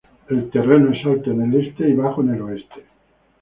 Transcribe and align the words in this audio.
El 0.31 0.49
terreno 0.49 0.91
es 0.93 1.05
alto 1.05 1.29
en 1.29 1.43
el 1.53 1.67
este 1.67 1.87
y 1.87 1.93
bajo 1.93 2.21
en 2.23 2.33
el 2.33 2.41
oeste. 2.41 2.83